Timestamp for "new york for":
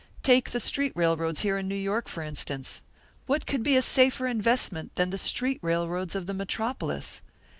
1.67-2.23